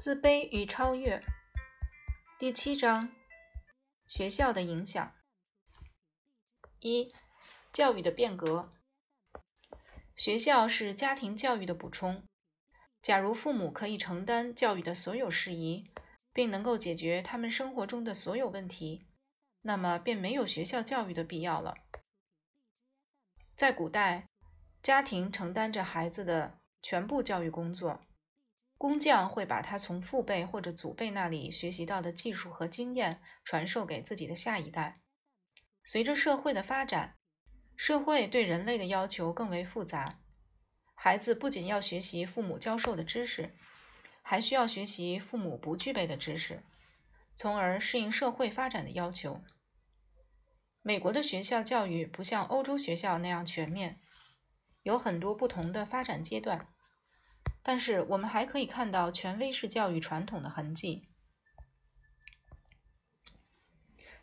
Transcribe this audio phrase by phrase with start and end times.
[0.00, 1.22] 自卑与超越，
[2.38, 3.10] 第七章：
[4.06, 5.12] 学校的影响。
[6.78, 7.12] 一、
[7.70, 8.72] 教育的变革。
[10.16, 12.22] 学校是家庭教育的补充。
[13.02, 15.90] 假如父母可以承担教育的所有事宜，
[16.32, 19.06] 并能够解决他们生活中的所有问题，
[19.60, 21.74] 那么便没有学校教育的必要了。
[23.54, 24.30] 在古代，
[24.82, 28.00] 家庭承担着孩子的全部教育工作。
[28.80, 35.02] 工匠会把他从父辈或者祖辈那里学习到的技术和经验传授给自己的下一代。
[35.84, 37.18] 随着社会的发展，
[37.76, 40.20] 社会对人类的要求更为复杂。
[40.94, 43.54] 孩子不仅要学习父母教授的知识，
[44.22, 46.62] 还需要学习父母不具备的知识，
[47.36, 49.42] 从而适应社会发展的要求。
[50.80, 54.00] 美国的学校教育不像欧洲学校那样全面，
[54.82, 56.66] 有很多不同的发展阶段。
[57.62, 61.08] 但是，我们还可以看到权威式教育传统的痕迹。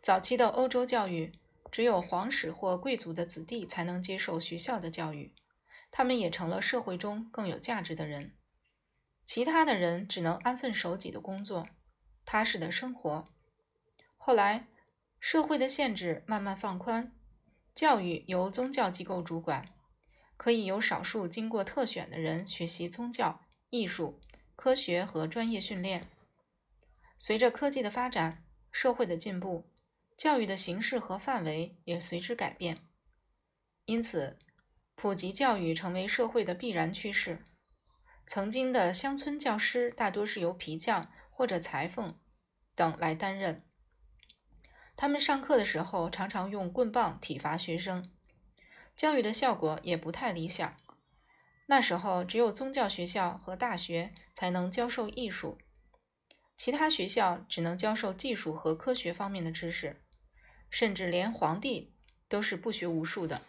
[0.00, 1.32] 早期的欧洲教育，
[1.70, 5.32] 只有皇室或贵族的子弟才能接受学校的教育，
[5.90, 8.36] 他们也成了社会中更有价值的人。
[9.24, 11.68] 其他的人只能安分守己的工作，
[12.24, 13.28] 踏实的生活。
[14.16, 14.66] 后来，
[15.20, 17.12] 社会的限制慢慢放宽，
[17.74, 19.68] 教育由宗教机构主管。
[20.42, 24.20] 可以由少数经过特选的人学习宗教、艺术、
[24.56, 26.08] 科学和专业训练。
[27.16, 29.70] 随着科技的发展，社会的进步，
[30.18, 32.78] 教育的形式和范围也随之改变。
[33.84, 34.36] 因此，
[34.96, 37.44] 普及教育成为社会的必然趋势。
[38.26, 42.18] 曾经的乡村教师大多是由皮匠或者裁缝
[42.74, 43.64] 等来担任，
[44.96, 48.11] 他们上课的时候常常用棍棒体罚学生。
[48.96, 50.76] 教育的效果也不太理想。
[51.66, 55.58] 那时候，只有宗教学校和大学才能教授艺术，
[56.56, 60.00] 其他学校只能教授技术和科学方面的知识，
[60.70, 61.92] 甚至连皇帝
[62.28, 63.42] 都是不学无术的。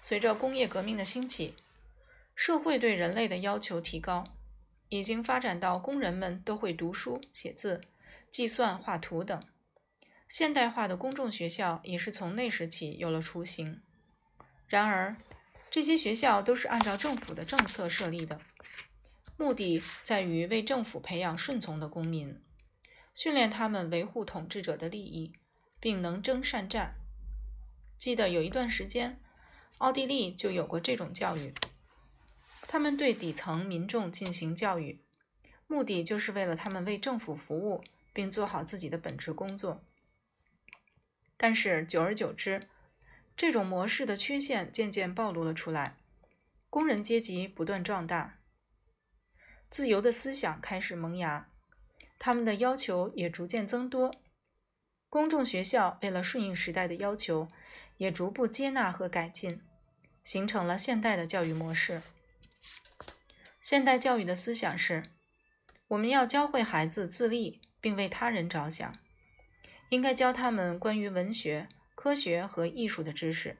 [0.00, 1.54] 随着工业革命的兴起，
[2.34, 4.24] 社会对人类的要求提高，
[4.88, 7.82] 已经发展到工人们都会读书、写字、
[8.30, 9.40] 计算、画图等。
[10.28, 13.80] 现代化的公众学校也是从那时起有了雏形。
[14.72, 15.14] 然而，
[15.70, 18.40] 这些学校都是按照政府的政策设立的，
[19.36, 22.40] 目的在于为政府培养顺从的公民，
[23.14, 25.34] 训练他们维护统治者的利益，
[25.78, 26.94] 并能征善战。
[27.98, 29.20] 记得有一段时间，
[29.76, 31.52] 奥地利就有过这种教育，
[32.62, 35.02] 他们对底层民众进行教育，
[35.66, 37.84] 目的就是为了他们为政府服务，
[38.14, 39.84] 并做好自己的本职工作。
[41.36, 42.68] 但是，久而久之，
[43.36, 45.96] 这种模式的缺陷渐渐暴露了出来，
[46.70, 48.38] 工人阶级不断壮大，
[49.68, 51.48] 自由的思想开始萌芽，
[52.18, 54.14] 他们的要求也逐渐增多。
[55.08, 57.48] 公众学校为了顺应时代的要求，
[57.98, 59.60] 也逐步接纳和改进，
[60.24, 62.00] 形成了现代的教育模式。
[63.60, 65.04] 现代教育的思想是：
[65.88, 68.98] 我们要教会孩子自立，并为他人着想，
[69.90, 71.68] 应该教他们关于文学。
[72.02, 73.56] 科学和艺术的知识，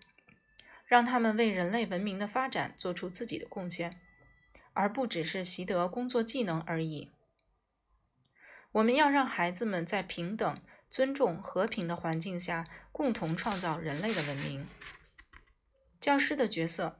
[0.84, 4.00] 让他们为人类文明的发展做出自己的贡献，
[4.72, 7.12] 而不只是习得工作技能而已。
[8.72, 10.60] 我们要让孩子们在平等、
[10.90, 14.66] 尊重、和平的环境下，共同创造人类的文明。
[16.00, 16.98] 教师的角色，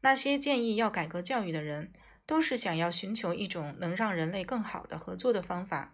[0.00, 1.92] 那些建议要改革教育的人，
[2.24, 5.92] 都是想要寻求一种能让人类更好的合作的方法。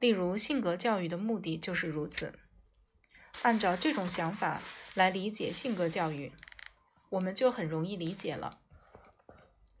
[0.00, 2.38] 例如，性格教育的目的就是如此。
[3.42, 4.62] 按照这种想法
[4.94, 6.32] 来理解性格教育，
[7.10, 8.60] 我们就很容易理解了。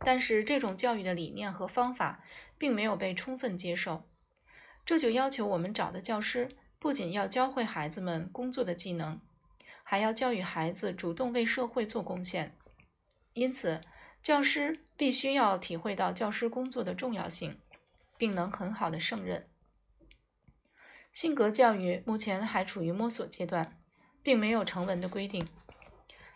[0.00, 2.22] 但是这种教育的理念和方法
[2.58, 4.04] 并没有被充分接受，
[4.84, 9.18] 这就要求我们找的教师不仅要教会孩子们工作的技能，
[9.82, 12.54] 还要教育孩子主动为社会做贡献。
[13.32, 13.80] 因此，
[14.22, 17.58] 教师必须要体会到教师工作的重要性，
[18.18, 19.48] 并能很好的胜任。
[21.14, 23.80] 性格教育目前还处于摸索阶段，
[24.20, 25.46] 并没有成文的规定。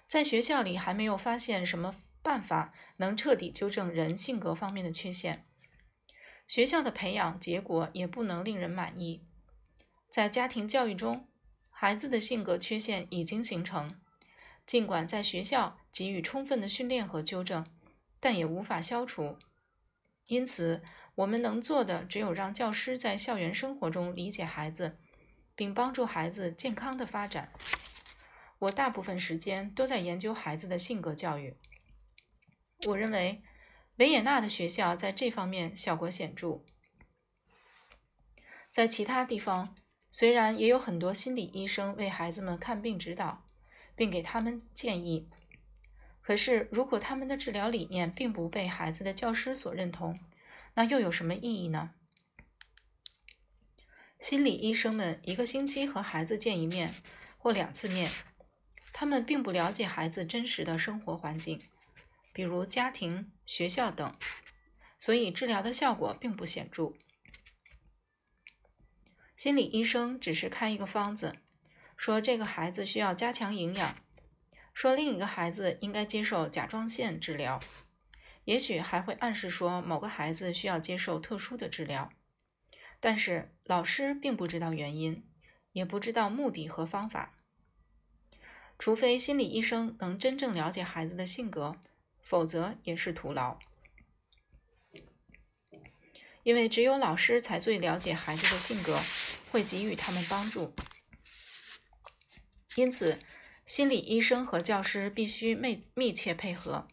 [0.07, 5.45] 在学校里还没有发现什么办法能彻底纠正人性格方面的缺陷，
[6.47, 9.27] 学校的培养结果也不能令人满意。
[10.13, 11.27] 在家庭教育中，
[11.71, 14.01] 孩子的性格缺陷已经形成，
[14.65, 17.67] 尽管在学校给予充分的训练和纠正，
[18.21, 19.37] 但也无法消除。
[20.27, 20.85] 因此。
[21.19, 24.99] 我们能做的只有让教师在校园生活中理解孩子，
[25.57, 27.53] 并帮助孩子健康的发展。
[28.61, 31.57] 我大部分时间都在研究孩子的性格教育。
[32.87, 33.43] 我认为，
[33.97, 36.63] 维也纳的学校在这方面效果显著。
[38.71, 39.75] 在其他地方，
[40.13, 43.45] 虽然也有很多心理医生为孩子们看病指导，
[43.97, 45.29] 并给他们建议，
[46.23, 50.21] 可是如果他们的治疗理念并不被孩子的教师所认同，
[50.79, 51.91] 那又有什么意义呢？
[54.21, 56.95] 心理医生们一个星期和孩子见一面
[57.37, 58.09] 或两次面，
[58.93, 61.61] 他们并不了解孩子真实的生活环境，
[62.33, 64.15] 比如家庭、学校等，
[65.01, 66.93] 所以治疗的效果并不显著。
[69.37, 71.39] 心理医生只是开一个方子，
[71.97, 73.97] 说这个孩子需要加强营养，
[74.73, 77.59] 说另一个孩子应该接受甲状腺治疗，
[78.49, 82.11] 也许还会暗示说某个孩子需要接受特殊的治疗。
[82.99, 85.29] 但是老师并不知道原因，
[85.73, 87.35] 也不知道目的和方法。
[88.79, 91.77] 除非心理医生能真正了解孩子的性格，
[92.23, 93.59] 否则也是徒劳。
[96.43, 98.99] 因为只有老师才最了解孩子的性格，
[99.51, 100.73] 会给予他们帮助。
[102.77, 103.19] 因此，
[103.67, 106.89] 心理医生和教师必须密密切配合。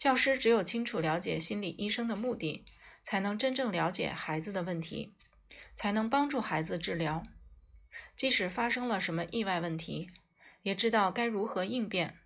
[0.00, 2.64] 教师只有清楚了解心理医生的目的，
[3.02, 5.12] 才能真正了解孩子的问题，
[5.74, 7.22] 才能帮助孩子治疗。
[8.16, 10.10] 即使发生了什么意外问题，
[10.62, 12.16] 也知道该如何应变。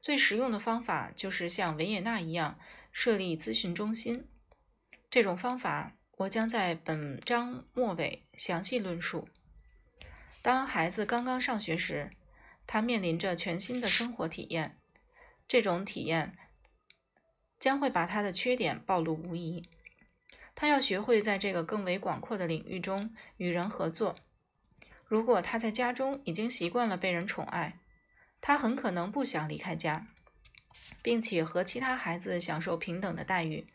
[0.00, 2.60] 最实用的方法就是像维也纳一样
[2.92, 4.28] 设立咨询中心。
[5.10, 5.96] 这种方法。
[6.20, 9.26] 我将在本章末尾详细论述。
[10.42, 12.10] 当孩子刚刚上学时，
[12.66, 14.76] 他面临着全新的生活体验，
[15.48, 16.36] 这种体验
[17.60, 19.68] 将会把他的缺点暴露无遗。
[20.56, 24.16] 他要学会在这个更为广阔的领域中与人合作。
[25.06, 27.78] 如果他在家中已经习惯了被人宠爱，
[28.40, 30.06] 他很可能不想离开家，
[31.02, 33.66] 并且和其他孩子享受平等的待遇。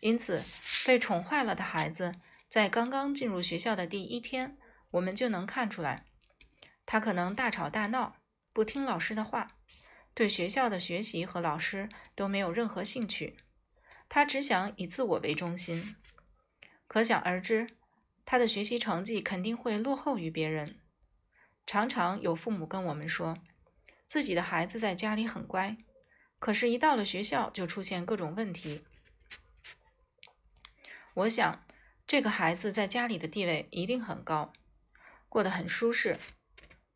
[0.00, 0.42] 因此，
[0.84, 2.16] 被宠坏了的孩子，
[2.48, 4.56] 在刚刚进入学校的第一天，
[4.92, 6.04] 我们就能看出来，
[6.84, 8.16] 他可能大吵大闹，
[8.52, 9.52] 不听老师的话，
[10.14, 13.38] 对学校的学习和老师都没有任何兴趣，
[14.08, 15.96] 他只想以自我为中心。
[16.86, 17.68] 可想而知，
[18.24, 20.78] 他的学习成绩肯定会落后于别人。
[21.66, 23.38] 常常有父母跟我们说，
[24.06, 25.76] 自己的孩子在家里很乖，
[26.38, 28.84] 可是，一到了学校就出现各种问题。
[31.14, 31.64] 我想，
[32.06, 34.52] 这个孩子在家里的地位一定很高，
[35.28, 36.18] 过得很舒适。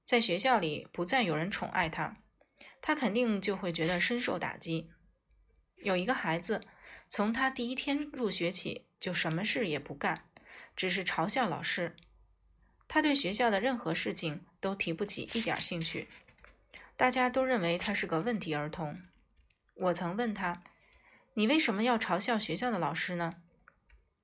[0.05, 2.19] 在学校里不再有人宠爱他，
[2.87, 4.93] 他肯定就会觉得深受打击。
[5.75, 6.65] 有一个孩子，
[7.09, 10.23] 从他第一天入学起就什么事也不干，
[10.77, 11.97] 只是嘲笑老师。
[12.87, 16.07] 他对学校的任何事情都提不起一点兴趣，
[16.97, 19.03] 大家都认为他是个问题儿童。
[19.75, 20.63] 我曾问他
[21.35, 23.35] ：“你为什么要嘲笑学校的老师呢？”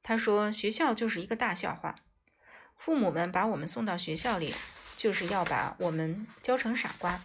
[0.04, 1.96] 他说：“学校就是一个大笑话，
[2.76, 4.54] 父母们把我们送到学校里，
[4.96, 7.24] 就是要把我们教成傻瓜。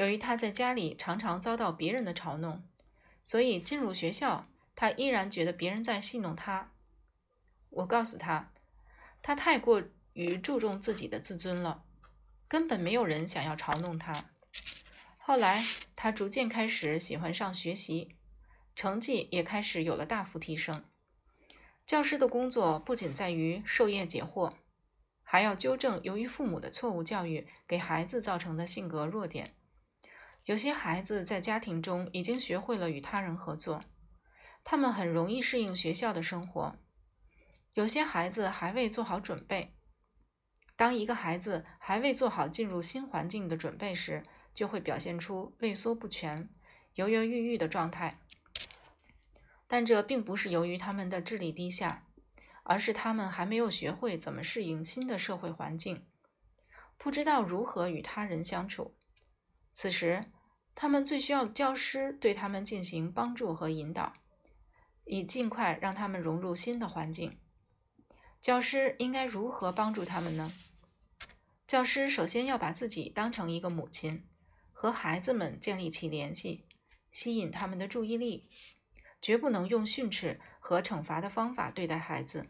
[0.00, 2.66] 由于他在家里常常遭到别人的嘲弄，
[3.22, 6.72] 所以进入学校，他依然觉得别人在戏弄他。
[7.68, 8.50] 我告诉他，
[9.20, 9.82] 他太过
[10.14, 11.84] 于注重自己的自尊了，
[12.48, 14.24] 根本没有人想要嘲弄他。
[15.18, 15.62] 后来，
[15.94, 18.16] 他逐渐开始喜欢上学习，
[18.74, 20.82] 成绩也开始有了大幅提升。”
[21.84, 24.54] 教师的工作不仅在于授业解惑，
[25.22, 29.52] 还要纠正由于父母的错误教育给孩子造成的性格弱点。
[30.50, 33.84] 有些孩子在家庭中已经学会了与他人合作，
[34.64, 36.74] 他们很容易适应学校的生活。
[37.74, 39.76] 有些孩子还未做好准备。
[40.74, 46.48] 当一个孩子还未做好进入新环境的准备时，就会表现出畏缩不全、
[46.94, 48.18] 犹犹豫豫的状态。
[49.68, 52.08] 但这并不是由于他们的智力低下，
[52.64, 56.04] 而是他们还没有学会怎么适应新的社会环境，
[56.98, 58.96] 不知道如何与他人相处。
[59.72, 60.24] 此时，
[60.80, 64.14] 他们最需要教师对他们进行帮助和引导，
[65.04, 67.38] 以尽快让他们融入新的环境。
[68.40, 70.54] 教师应该如何帮助他们呢？
[71.66, 74.26] 教师首先要把自己当成一个母亲，
[74.72, 76.64] 和孩子们建立起联系，
[77.12, 78.48] 吸引他们的注意力。
[79.20, 82.46] 绝不能用训斥和惩罚的方法对待孩子。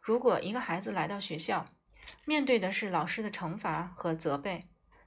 [0.00, 1.66] 如果一个孩子来到学校，
[2.24, 4.64] 面对的是老师的惩罚和责备，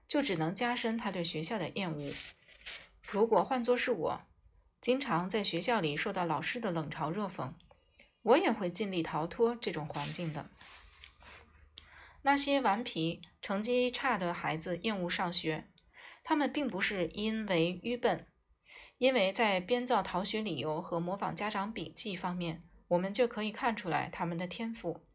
[0.09, 2.13] 就只能加深他对学校的厌恶。
[3.09, 4.21] 如果换作是我，
[4.81, 7.53] 经常在学校里受到老师的冷嘲热讽，
[8.23, 10.49] 我也会尽力逃脱这种环境的。
[12.23, 15.69] 那些顽皮、成绩差的孩子厌恶上学，
[16.23, 18.25] 他们并不是因为愚笨。
[18.97, 25.05] 因为在编造逃学理由和模仿家长笔记方面，我们就可以看出来他们的天赋。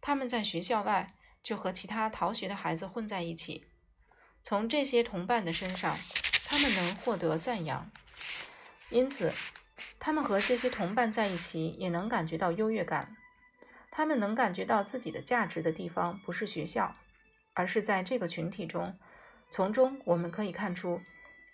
[0.00, 3.66] 他们在学校外就和其他逃学的孩子混在一起，
[4.44, 5.96] 从这些同伴的身上，
[6.44, 7.90] 他们能获得赞扬，
[8.90, 9.32] 因此，
[9.98, 13.16] 他们和这些同伴在一起也能感觉到优越感。
[13.90, 16.94] 他们能感觉到自己的价值的地方不是学校，
[17.54, 18.98] 而是在这个群体中。
[19.50, 21.00] 从中我们可以看出，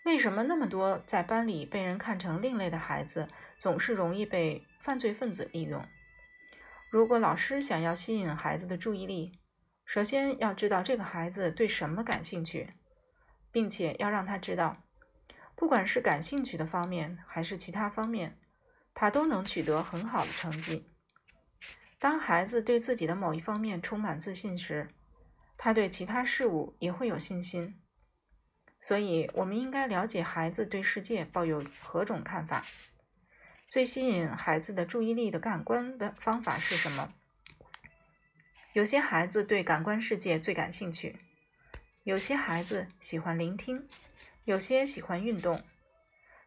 [0.05, 5.87] 为什么那么多在班里被人看成另类的孩子总是容易被犯罪分子利用。
[6.91, 9.31] 如果老师想要吸引孩子的注意力，
[9.85, 12.73] 首先要知道这个孩子对什么感兴趣，
[13.53, 14.83] 并且要让他知道，
[15.55, 18.39] 不管是感兴趣的方面还是其他方面，
[18.95, 20.87] 他都能取得很好的成绩。
[21.99, 24.89] 当孩子对自己的某一方面充满自信时，
[25.59, 27.79] 他对其他事物也会有信心。
[28.81, 32.65] 所以，我们应该了解孩子对世界抱有何种看法。
[33.69, 37.13] 最吸引孩子的注意力的感官的方法是什么？
[38.73, 41.19] 有些孩子对感官世界最感兴趣，
[42.11, 43.87] 有些孩子喜欢聆听，
[44.45, 45.63] 有些喜欢运动。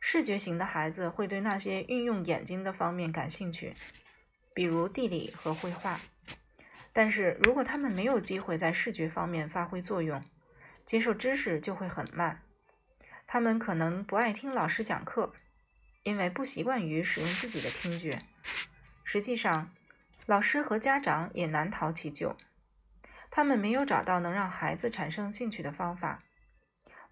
[0.02, 3.74] 视觉型的孩子会对那些运用眼睛的方面感兴趣。
[4.54, 6.02] 比如地理和绘画，
[6.92, 10.22] 但是如果他们没有机会在视觉方面发挥作用，
[10.86, 12.42] 接受知识就会很慢。
[13.26, 15.32] 他们可能不爱听老师讲课，
[16.04, 18.22] 因为不习惯于使用自己的听觉。
[19.06, 19.72] 实际上，
[20.26, 22.36] 老师和家长也难逃其咎。
[23.36, 26.24] 他们没有找到能让孩子产生兴趣的方法。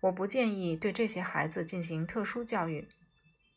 [0.01, 2.87] 我不建议对这些孩子进行特殊教育，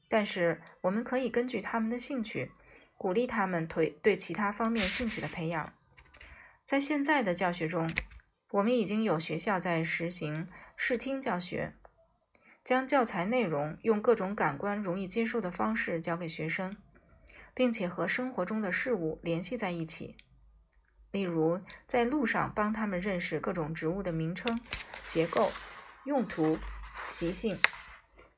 [0.09, 2.51] 但是我们可以根据他们的兴趣。
[2.97, 5.75] 鼓励他们对对其他方面兴趣的培养。
[6.65, 7.93] 在现在的教学中，
[8.53, 11.75] 我们已经有学校在实行视听教学，
[12.63, 16.75] 将教材内容用各种感官容易接受的方式教给学生，
[17.53, 20.17] 并且和生活中的事物联系在一起。
[21.15, 24.61] 例如，在路上帮他们认识各种植物的名称、
[25.09, 25.51] 结构、
[26.05, 26.59] 用途、
[27.09, 27.59] 习性、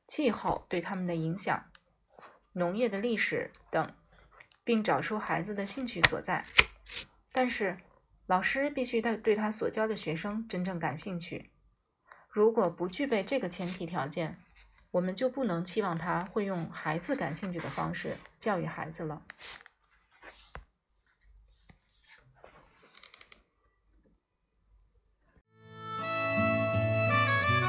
[0.07, 1.65] 气候对他们的影响、
[2.53, 3.93] 农业的历史等。
[4.67, 6.43] 并找出孩子的兴趣所在，
[7.31, 7.77] 但是
[8.25, 11.51] 老师必须对对他所教的学生真正感兴趣。
[12.29, 14.37] 如果不具备这个前提条件，
[14.91, 19.21] 我们就不能期望他会用孩子感兴趣的方式教育孩子了。